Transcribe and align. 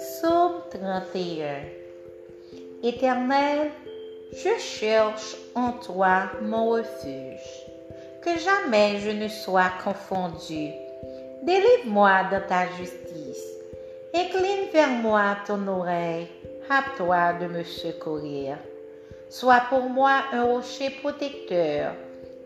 Psaume 0.00 0.62
31 0.70 1.60
Éternel, 2.82 3.70
je 4.32 4.58
cherche 4.58 5.36
en 5.54 5.72
toi 5.72 6.22
mon 6.40 6.70
refuge, 6.70 7.50
que 8.22 8.38
jamais 8.38 8.98
je 9.00 9.10
ne 9.10 9.28
sois 9.28 9.70
confondu. 9.84 10.70
Délivre-moi 11.42 12.22
de 12.32 12.38
ta 12.48 12.66
justice. 12.78 13.44
Incline 14.14 14.70
vers 14.72 14.88
moi 14.88 15.36
ton 15.46 15.68
oreille, 15.68 16.28
hâte-toi 16.70 17.34
de 17.34 17.48
me 17.48 17.62
secourir. 17.62 18.56
Sois 19.28 19.64
pour 19.68 19.82
moi 19.82 20.22
un 20.32 20.44
rocher 20.44 20.88
protecteur, 21.02 21.92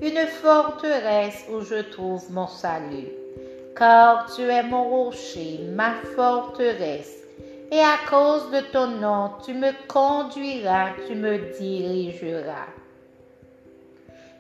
une 0.00 0.26
forteresse 0.26 1.44
où 1.52 1.60
je 1.60 1.82
trouve 1.92 2.32
mon 2.32 2.48
salut. 2.48 3.12
Car 3.76 4.26
tu 4.34 4.42
es 4.42 4.62
mon 4.64 4.88
rocher, 4.88 5.60
ma 5.72 5.94
forteresse, 6.16 7.23
et 7.74 7.80
à 7.80 7.98
cause 8.08 8.50
de 8.52 8.60
ton 8.72 8.86
nom, 8.86 9.32
tu 9.44 9.52
me 9.52 9.72
conduiras, 9.88 10.90
tu 11.08 11.16
me 11.16 11.38
dirigeras. 11.58 12.70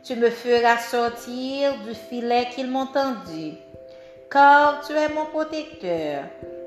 Tu 0.04 0.14
me 0.14 0.30
feras 0.30 0.78
sortir 0.78 1.72
du 1.84 1.94
filet 1.94 2.46
qu'ils 2.54 2.70
m'ont 2.70 2.86
tendu, 2.86 3.54
car 4.30 4.82
tu 4.86 4.92
es 4.92 5.08
mon 5.08 5.26
protecteur. 5.26 6.24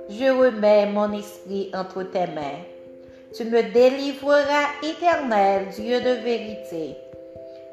Je 0.09 0.26
remets 0.26 0.88
mon 0.88 1.13
esprit 1.13 1.71
entre 1.73 2.03
tes 2.03 2.27
mains. 2.27 2.63
Tu 3.34 3.45
me 3.45 3.62
délivreras, 3.62 4.68
éternel 4.84 5.68
Dieu 5.70 6.02
de 6.02 6.21
vérité. 6.21 6.98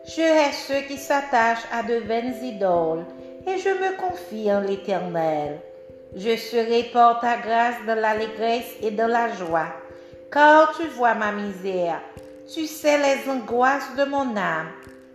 Je 0.07 0.21
hais 0.21 0.53
ceux 0.53 0.83
qui 0.87 0.99
s'attachent 0.99 1.67
à 1.73 1.83
de 1.83 1.95
vaines 1.95 2.37
idoles, 2.43 3.07
et 3.47 3.59
je 3.59 3.71
me 3.71 3.97
confie 3.97 4.53
en 4.53 4.61
l'Éternel. 4.61 5.61
Je 6.17 6.37
serai 6.37 6.85
pour 6.93 7.19
ta 7.21 7.39
grâce 7.39 7.85
dans 7.89 7.99
l'allégresse 7.99 8.77
et 8.81 8.93
dans 8.93 9.09
la 9.09 9.35
joie, 9.35 9.67
car 10.31 10.73
tu 10.77 10.87
vois 10.87 11.15
ma 11.15 11.33
misère, 11.33 12.01
tu 12.53 12.69
sais 12.69 12.99
les 12.99 13.29
angoisses 13.29 13.97
de 13.99 14.05
mon 14.05 14.37
âme, 14.37 14.69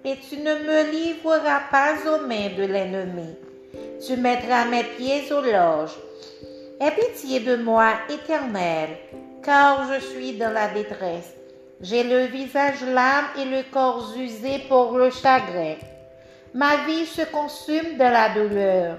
et 0.04 0.18
tu 0.18 0.36
ne 0.36 0.56
me 0.56 0.92
livreras 0.92 1.62
pas 1.72 1.94
aux 2.06 2.28
mains 2.28 2.50
de 2.58 2.64
l'ennemi. 2.64 3.34
Tu 4.06 4.18
mettras 4.18 4.66
mes 4.66 4.84
pieds 4.84 5.32
au 5.32 5.40
loges. 5.40 5.96
Aie 6.82 6.92
pitié 6.92 7.40
de 7.40 7.56
moi, 7.56 7.94
Éternel, 8.10 8.90
car 9.42 9.90
je 9.94 10.02
suis 10.06 10.34
dans 10.34 10.52
la 10.52 10.68
détresse. 10.68 11.34
J'ai 11.80 12.04
le 12.04 12.26
visage 12.26 12.84
lâme 12.84 13.26
et 13.38 13.46
le 13.46 13.64
corps 13.72 14.14
usé 14.18 14.60
pour 14.68 14.98
le 14.98 15.10
chagrin. 15.12 15.76
Ma 16.54 16.76
vie 16.86 17.06
se 17.06 17.22
consume 17.22 17.96
de 17.96 18.04
la 18.04 18.30
douleur 18.30 18.98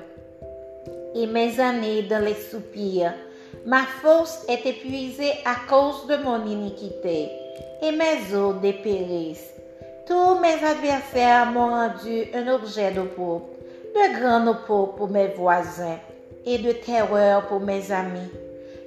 et 1.14 1.26
mes 1.26 1.58
années 1.60 2.02
dans 2.02 2.24
les 2.24 2.34
soupirs. 2.34 3.14
Ma 3.66 3.82
force 4.02 4.44
est 4.48 4.64
épuisée 4.66 5.32
à 5.44 5.56
cause 5.68 6.06
de 6.06 6.16
mon 6.22 6.46
iniquité 6.46 7.28
et 7.82 7.92
mes 7.92 8.34
os 8.34 8.54
dépérissent. 8.60 9.54
Tous 10.06 10.38
mes 10.40 10.64
adversaires 10.64 11.46
m'ont 11.46 11.68
rendu 11.68 12.24
un 12.34 12.48
objet 12.48 12.92
de 12.92 13.00
de 13.00 14.20
grand 14.20 14.54
peau 14.66 14.94
pour 14.96 15.08
mes 15.08 15.28
voisins 15.28 15.98
et 16.46 16.58
de 16.58 16.72
terreur 16.72 17.46
pour 17.46 17.60
mes 17.60 17.92
amis. 17.92 18.30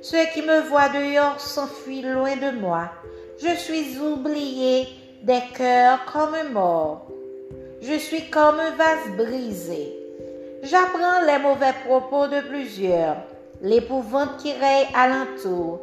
Ceux 0.02 0.26
qui 0.34 0.42
me 0.42 0.62
voient 0.62 0.90
dehors 0.90 1.40
s'enfuient 1.40 2.02
loin 2.02 2.36
de 2.36 2.60
moi. 2.60 2.90
Je 3.42 3.56
suis 3.56 3.98
oublié 4.00 4.88
des 5.24 5.42
cœurs 5.56 6.00
comme 6.12 6.52
mort. 6.52 7.08
Je 7.82 7.98
suis 7.98 8.30
comme 8.30 8.60
un 8.60 8.72
vase 8.72 9.16
brisé. 9.18 10.03
J'apprends 10.64 11.22
les 11.28 11.40
mauvais 11.40 11.74
propos 11.86 12.28
de 12.28 12.42
plusieurs, 12.42 13.18
l'épouvante 13.62 14.38
qui 14.38 14.54
règne 14.54 14.88
alentour. 14.96 15.82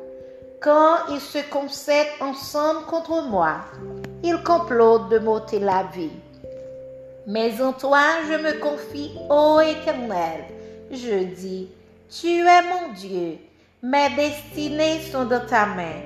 Quand 0.60 0.96
ils 1.10 1.20
se 1.20 1.38
concèdent 1.50 2.06
ensemble 2.20 2.84
contre 2.86 3.22
moi, 3.28 3.56
ils 4.22 4.42
complotent 4.42 5.08
de 5.10 5.18
m'ôter 5.18 5.58
la 5.58 5.84
vie. 5.94 6.10
Mais 7.26 7.62
en 7.62 7.72
toi 7.72 8.02
je 8.28 8.34
me 8.34 8.58
confie, 8.58 9.12
ô 9.28 9.60
Éternel. 9.60 10.44
Je 10.90 11.24
dis, 11.24 11.68
tu 12.08 12.26
es 12.26 12.62
mon 12.62 12.92
Dieu 12.94 13.38
mes 13.82 14.10
destinées 14.14 15.00
sont 15.10 15.24
dans 15.24 15.46
ta 15.46 15.64
main. 15.64 16.02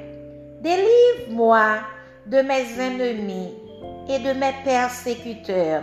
Délivre-moi 0.61 1.79
de 2.25 2.41
mes 2.43 2.81
ennemis 2.81 3.53
et 4.09 4.21
de 4.21 4.33
mes 4.39 4.55
persécuteurs. 4.65 5.83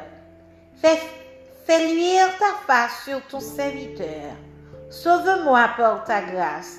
Fais, 0.81 0.99
fais 1.65 1.87
luire 1.87 2.27
ta 2.39 2.53
face 2.67 3.03
sur 3.05 3.21
ton 3.27 3.39
serviteur. 3.39 4.35
Sauve-moi 4.89 5.69
par 5.77 6.03
ta 6.03 6.21
grâce. 6.21 6.77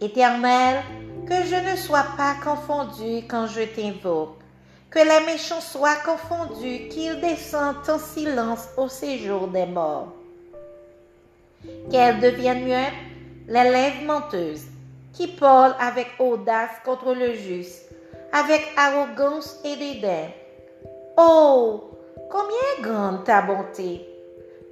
Éternel, 0.00 0.82
que 1.26 1.44
je 1.44 1.70
ne 1.70 1.76
sois 1.76 2.06
pas 2.16 2.34
confondu 2.42 3.24
quand 3.28 3.46
je 3.46 3.62
t'invoque. 3.62 4.36
Que 4.90 5.00
les 5.00 5.26
méchants 5.26 5.60
soient 5.60 5.96
confondus, 5.96 6.88
qu'ils 6.88 7.20
descendent 7.20 7.76
en 7.88 7.98
silence 7.98 8.68
au 8.76 8.88
séjour 8.88 9.48
des 9.48 9.66
morts. 9.66 10.14
Qu'elles 11.90 12.20
deviennent 12.20 12.64
muettes 12.64 12.92
les 13.48 13.64
lèvres 13.64 14.04
menteuses, 14.06 14.64
qui 15.12 15.26
parlent 15.26 15.74
avec 15.80 16.08
audace 16.18 16.70
contre 16.84 17.12
le 17.12 17.34
juste, 17.34 17.84
avec 18.32 18.62
arrogance 18.76 19.58
et 19.64 19.76
dédain. 19.76 20.28
Oh, 21.16 21.87
combien 22.30 22.56
est 22.78 22.82
grande 22.82 23.24
ta 23.24 23.42
bonté, 23.42 24.06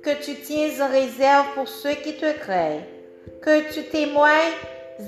que 0.03 0.11
tu 0.22 0.34
tiens 0.37 0.71
en 0.81 0.91
réserve 0.91 1.47
pour 1.55 1.69
ceux 1.69 1.94
qui 1.94 2.17
te 2.17 2.33
craignent, 2.39 2.84
que 3.43 3.72
tu 3.72 3.84
témoignes 3.84 4.55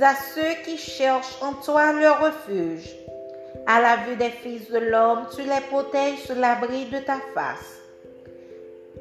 à 0.01 0.15
ceux 0.35 0.63
qui 0.65 0.77
cherchent 0.77 1.41
en 1.41 1.55
toi 1.55 1.93
leur 1.93 2.21
refuge. 2.21 2.89
À 3.67 3.81
la 3.81 3.97
vue 3.97 4.17
des 4.17 4.31
fils 4.31 4.71
de 4.71 4.79
l'homme, 4.79 5.27
tu 5.35 5.43
les 5.43 5.61
protèges 5.71 6.19
sous 6.27 6.35
l'abri 6.35 6.87
de 6.87 6.99
ta 6.99 7.19
face. 7.35 7.79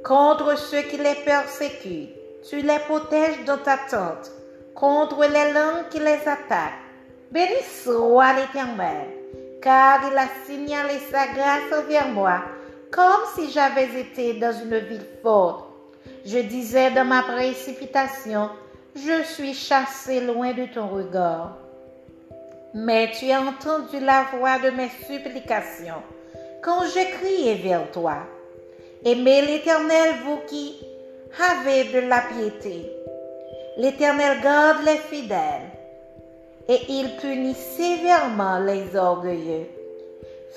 Contre 0.04 0.58
ceux 0.58 0.82
qui 0.84 0.98
les 0.98 1.16
persécutent, 1.26 2.16
tu 2.50 2.62
les 2.62 2.80
protèges 2.80 3.44
dans 3.46 3.58
ta 3.58 3.78
tente 3.90 4.32
contre 4.78 5.22
les 5.26 5.54
langues 5.54 5.90
qui 5.90 6.00
les 6.00 6.28
attaquent. 6.28 6.86
Béni 7.32 7.62
soit 7.84 8.34
l'Éternel, 8.34 9.08
car 9.62 10.00
il 10.10 10.18
a 10.18 10.28
signalé 10.46 11.00
sa 11.12 11.28
grâce 11.28 11.74
envers 11.74 12.08
moi, 12.10 12.42
comme 12.92 13.26
si 13.36 13.52
j'avais 13.52 14.00
été 14.00 14.34
dans 14.34 14.54
une 14.54 14.78
ville 14.78 15.06
forte. 15.22 15.66
Je 16.26 16.40
disais 16.40 16.92
dans 16.92 17.06
ma 17.06 17.24
précipitation, 17.24 18.50
je 18.96 19.24
suis 19.24 19.54
chassé 19.54 20.22
loin 20.22 20.54
de 20.54 20.66
ton 20.74 20.88
regard. 20.88 21.58
Mais 22.74 23.12
tu 23.12 23.32
as 23.32 23.42
entendu 23.42 24.00
la 24.00 24.26
voix 24.34 24.60
de 24.60 24.70
mes 24.72 24.90
supplications 25.08 26.04
quand 26.62 26.84
j'ai 26.94 27.06
crié 27.06 27.56
vers 27.56 27.90
toi. 27.92 28.18
Aimez 29.06 29.42
l'Éternel, 29.42 30.16
vous 30.26 30.40
qui 30.48 30.76
avez 31.52 31.86
de 31.86 32.08
la 32.08 32.22
piété 32.22 32.92
L'Éternel 33.78 34.42
garde 34.42 34.84
les 34.86 34.98
fidèles 34.98 35.72
et 36.68 36.80
il 36.90 37.16
punit 37.18 37.54
sévèrement 37.54 38.60
les 38.60 38.96
orgueilleux. 38.96 39.68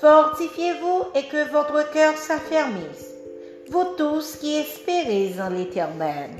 Fortifiez-vous 0.01 1.09
et 1.13 1.27
que 1.27 1.51
votre 1.51 1.91
cœur 1.91 2.17
s'affermisse, 2.17 3.13
vous 3.69 3.85
tous 3.99 4.37
qui 4.37 4.55
espérez 4.55 5.39
en 5.39 5.49
l'Éternel. 5.49 6.31